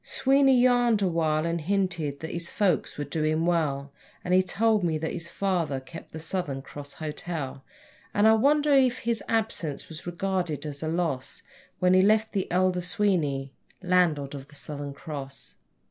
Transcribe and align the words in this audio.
Sweeney 0.03 0.59
yarned 0.59 1.03
awhile 1.03 1.45
and 1.45 1.61
hinted 1.61 2.21
that 2.21 2.31
his 2.31 2.49
folks 2.49 2.97
were 2.97 3.03
doing 3.03 3.45
well, 3.45 3.93
And 4.23 4.33
he 4.33 4.41
told 4.41 4.83
me 4.83 4.97
that 4.97 5.11
his 5.13 5.29
father 5.29 5.79
kept 5.79 6.11
the 6.11 6.17
Southern 6.17 6.63
Cross 6.63 6.95
Hotel; 6.95 7.63
And 8.11 8.27
I 8.27 8.33
wondered 8.33 8.79
if 8.83 8.97
his 8.97 9.21
absence 9.27 9.89
was 9.89 10.07
regarded 10.07 10.65
as 10.65 10.81
a 10.81 10.87
loss 10.87 11.43
When 11.77 11.93
he 11.93 12.01
left 12.01 12.33
the 12.33 12.51
elder 12.51 12.81
Sweeney 12.81 13.53
landlord 13.83 14.33
of 14.33 14.47
the 14.47 14.55
Southern 14.55 14.95
Cross. 14.95 15.53